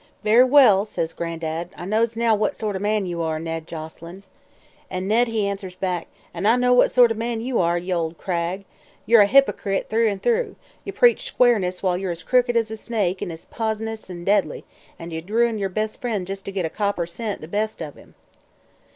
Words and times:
"'Very 0.23 0.45
well,' 0.45 0.83
says 0.83 1.13
Gran'dad, 1.13 1.69
'I 1.77 1.85
knows 1.85 2.15
now 2.17 2.33
what 2.33 2.57
sort 2.57 2.75
o' 2.75 2.77
a 2.77 2.79
man 2.79 3.05
you 3.05 3.21
are, 3.21 3.37
Ned 3.39 3.67
Joselyn.' 3.67 4.23
An' 4.89 5.07
Ned 5.07 5.27
he 5.27 5.45
answers 5.47 5.75
back: 5.75 6.07
'An' 6.33 6.47
I 6.47 6.55
know 6.55 6.73
what 6.73 6.89
sort 6.89 7.11
o' 7.11 7.13
a 7.13 7.17
man 7.19 7.39
you 7.39 7.59
are, 7.59 7.77
ol' 7.79 8.15
Cragg. 8.15 8.65
Yer 9.05 9.21
a 9.21 9.27
hypercrit 9.27 9.89
through 9.89 10.09
an' 10.09 10.17
through; 10.17 10.55
ye 10.83 10.91
preach 10.91 11.25
squareness 11.27 11.83
while 11.83 11.99
yer 11.99 12.09
as 12.09 12.23
crooked 12.23 12.57
as 12.57 12.71
a 12.71 12.77
snake, 12.77 13.21
an' 13.21 13.29
as 13.29 13.45
p'isonous 13.45 14.09
an' 14.09 14.23
deadly, 14.23 14.65
an' 14.97 15.11
ye'd 15.11 15.29
ruin 15.29 15.59
yer 15.59 15.69
bes' 15.69 15.97
friend 15.97 16.27
jes' 16.27 16.41
to 16.41 16.51
git 16.51 16.65
a 16.65 16.69
copper 16.71 17.05
cent 17.05 17.39
the 17.39 17.47
best 17.47 17.79
o' 17.79 17.91
him.' 17.91 18.15